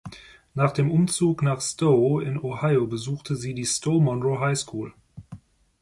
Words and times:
Nach 0.55 0.71
dem 0.71 0.89
Umzug 0.89 1.43
nach 1.43 1.61
Stow 1.61 2.19
in 2.21 2.39
Ohio 2.41 2.87
besuchte 2.87 3.35
sie 3.35 3.53
die 3.53 3.67
Stow-Monroe 3.67 4.39
High 4.39 4.57
School. 4.57 4.95